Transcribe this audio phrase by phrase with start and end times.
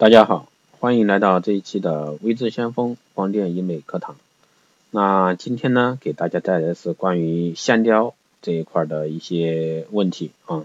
[0.00, 0.48] 大家好，
[0.78, 4.14] 欢迎来到这一期的微智先锋光电医美课堂。
[4.92, 10.62] 那今天呢，给大家带来的是关于线雕这一块的一些问题啊。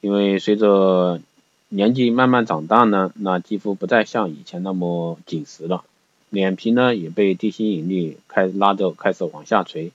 [0.00, 1.20] 因为随着
[1.68, 5.82] 年纪慢慢长大呢，那肌肤不再像以前那么紧实了，
[6.30, 9.90] 脸皮呢也被地心引力开拉着开始往下垂。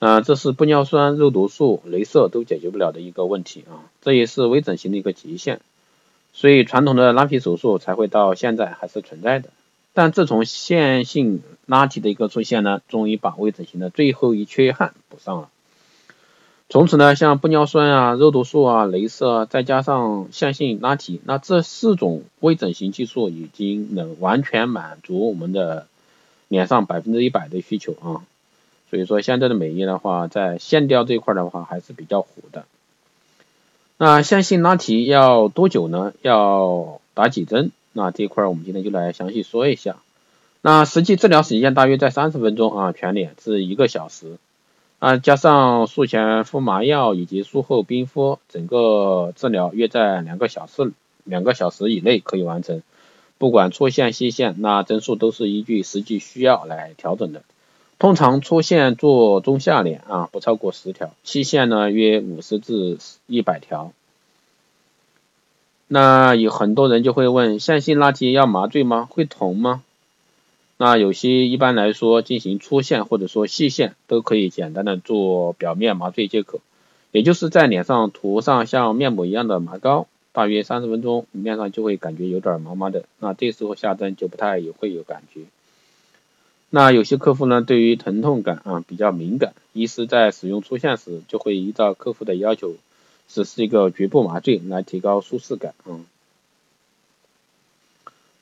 [0.00, 5.62] 那，这是玻尿酸、肉毒素、镭射都解决不了的一个问题啊，这也是微整形的一个极限。
[6.36, 9.50] 所以传统的拉皮手术才会到现在还是存在的，
[9.92, 15.48] 但自从线性拉提的一个出现呢，终于把微整形的最后一缺憾补上了。
[16.68, 25.86] 从此呢，像玻尿酸啊、肉毒素啊、镭射，再加上线性拉提，那这四种微整形技术已经能完全满足我们的
[26.48, 28.26] 脸上百分之一百的需求啊。
[28.90, 32.64] 所以说现在的美业的话，在线雕这一块的话还是比较火的。
[33.96, 36.12] 那线性拉提要多久呢？
[36.22, 37.70] 要打几针？
[37.92, 39.96] 那这一块我们今天就来详细说一下。
[40.62, 44.36] 那实际治疗时间大约在三十分钟啊，全脸是一个小时
[44.98, 50.90] 啊，加上术前敷麻药以及术后冰敷，整个治疗约在两个小时
[51.22, 52.82] 两个小时以内可以完成。
[53.38, 57.42] 不管粗线细线，那针数都是依据实际需要来调整的。
[57.98, 63.92] 通常粗线做中下脸啊，不超过十条；细线呢约五十至一百条。
[65.86, 69.08] 那有很多人就会问，线性拉提要麻醉吗？
[69.10, 69.82] 会疼吗？
[70.76, 76.58] 那有些一般来说进行粗线或者说细线都可以简单的做表面麻醉即可，
[77.12, 85.42] 也就是在脸上涂上像面膜一样的麻膏，大约三十分钟，面上就会感觉有点麻麻的，那这时候下针就不太会有感觉。
[86.76, 92.74] 那有些客户呢，对于疼痛感啊比较敏感，医师在使用出现时，就会依照客户的要求
[93.28, 96.02] 实施一个局部麻醉来提高舒适感啊。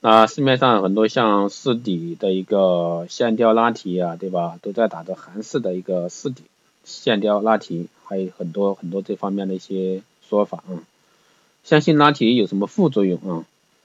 [0.00, 4.58] 那市面上很多像四底的一个线雕拉提啊，对吧？
[4.62, 6.42] 都在打着韩式的一个四底
[6.84, 10.81] 线雕拉提，还有很多很多这方面的一些说法啊。
[11.65, 13.44] 相信拉提有什么副作用啊？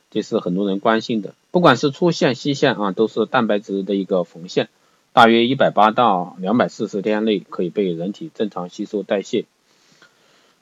[0.09, 4.69] 这是很多人关心的，不管是粗线、细线啊，都是蛋白质的一个缝线，
[5.11, 9.45] 大约一百八到两百四十天内可以被人体正常吸收代谢，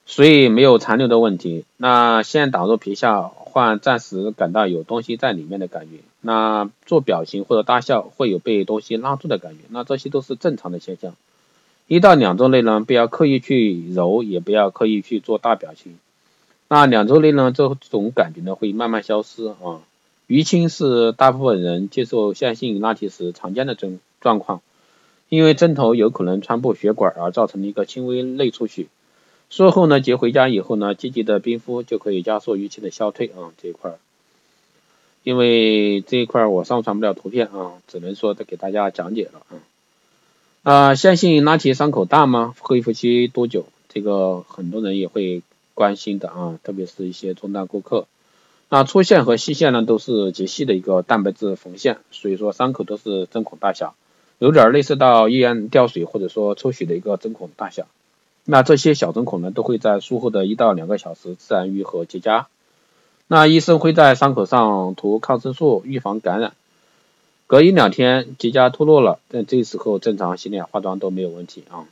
[0.06, 1.66] 所以没有残留的问题。
[1.76, 11.14] 那线打入皮下，患暂时感到有东西在里面的感觉，那做表情或者大笑会有被东西拉住的感觉，那这些都是正常的现象。
[11.88, 15.98] 一到两周内呢，不要刻意去揉，也不要刻意去做大表情。
[16.70, 19.82] 那两周内呢，这种感觉呢会慢慢消失啊。
[20.28, 24.62] 淤青是大部分人接受线性拉提时常见的症状况，
[25.30, 28.88] 因为针头有可能穿破血管而造成的一个轻微内出血。
[29.50, 33.54] 术后呢，接回家以后呢，积极的冰敷就可以加速淤青的消退啊。
[33.62, 33.96] 这一块，
[35.24, 39.54] 因为这一块我上传不了图片啊，只能说再给大家讲解了啊。
[40.64, 42.56] 啊，线性拉提伤口大吗？
[42.60, 43.66] 恢复期多久？
[43.90, 45.42] 这个很多人也会。
[45.76, 48.08] 关心的啊，特别是一些中大顾客。
[48.70, 53.96] 那粗线和细线呢，都是极细的一个蛋白质缝线，所以说伤口都是针孔大小，
[54.40, 57.86] 有点类似到医院吊水或者说抽血的一个针孔大小。
[58.44, 62.46] 那这些小针孔呢，都会在术后的一到两个小时自然愈合结痂。
[63.28, 66.54] 那医生会在伤口上涂抗生素预防感染。
[67.48, 71.86] 隔一两天结痂脱落了，但这时候正常洗脸化妆都没有问题啊。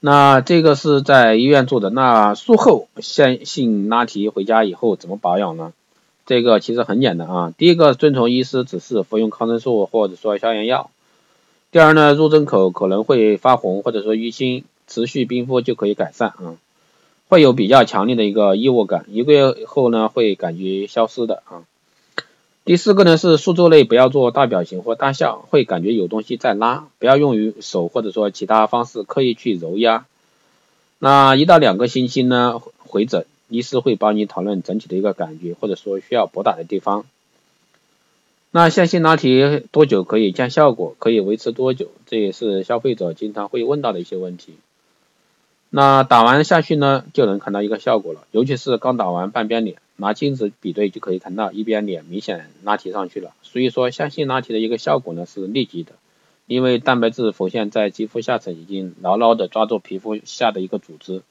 [0.00, 5.72] 那这个是在医院做的，那术后线性拉提回家以后怎么保养呢？
[6.24, 10.90] 这个其实很简单啊，第一个遵从医师指示服用抗生素或者说消炎药。
[11.72, 16.56] 第二呢，入针口可能会发红或者说淤青，持续冰敷就可以改善啊，
[17.28, 21.64] 会有比较强烈的一个异物感，一个月后呢会感觉消失的啊。
[22.68, 30.04] 第四个呢是数周内不要做大表情或大笑，会感觉有东西在拉，不要用于手或者说其他方式刻意去揉压。
[30.98, 37.06] 那一到两个星期呢回诊，医师会帮你讨论整体的一个感觉，或者说需要补打的地方。
[38.50, 40.94] 那线性拉提多久可以见效果？
[40.98, 41.88] 可以维持多久？
[42.04, 44.52] 这也是消费者经常会问到的一些问题。
[45.70, 49.78] 那打完下去呢就能看到一个效果了，尤其是刚打完半边脸。
[50.00, 55.92] 拿镜子比对就可以看到一边脸明显拉提上去了，所以说相信拉提的一个效果呢是立即的，
[56.46, 61.22] 因为蛋白质缝线在肌肤下层已经牢牢的抓住皮肤下的一个组织，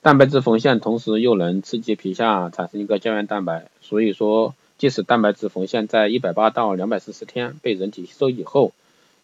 [0.00, 8.72] 蛋白质缝线同时又能刺激皮下产生一个胶原蛋白，所以说即使蛋白质缝线在一百八到两百四十天被人体吸收以后，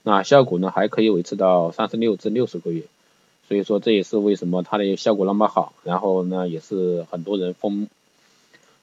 [0.03, 2.83] 那效果呢还可以维持到三十六至六十个月，
[3.49, 7.89] 所以说这也是为什么它的效果那么好，然后呢也是很多人疯。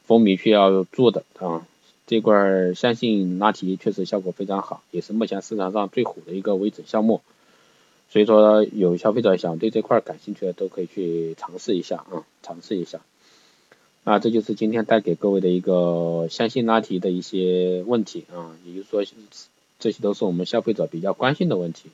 [0.07, 1.67] 风靡需要做的啊。
[2.07, 7.21] 这块相信拉提确实效果非常好，也是目前市场上最火的一个微整项目。
[8.09, 13.01] 所以说有消费者想对这块感兴趣的都可以去尝试一下啊，尝试一下。
[14.05, 19.03] 啊，这就是今天带给各位的一个相信拉提的一些问题啊，也就是说
[19.79, 21.89] 这些都是我们消费者比较关心的问题。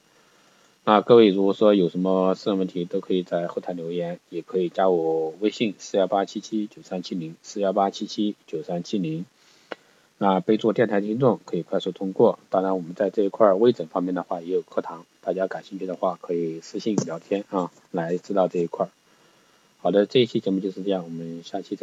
[0.85, 9.25] 那各位如果说有什么私人问题，都可以在后台留言，也可以加我微信四幺八七七九三七零四幺八七七九三七零。
[10.17, 12.37] 那备注电台听众可以快速通过。
[12.49, 18.89] 当然，我们在这一块微整方面的话也有课堂，大家感兴趣的话可以私信聊天啊，来知道这一块。
[19.81, 21.81] 好的，这一期节目就是这样，我们下期再。